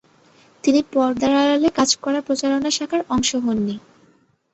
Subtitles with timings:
[0.63, 3.75] তিনি পর্দার আড়ালে কাজ করা প্রচারণা শাখার অংশ হন নি।